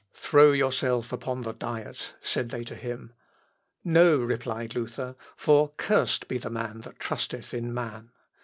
[0.15, 3.13] "Throw yourself upon the Diet," said they to him.
[3.83, 8.09] "No," replied Luther, "for cursed be the man that trusteth in man."